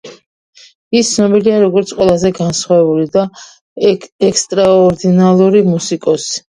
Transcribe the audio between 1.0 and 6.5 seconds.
ცნობილია როგორც ყველაზე განსხვავებული და ექსტრაორდინალური მუსიკოსი.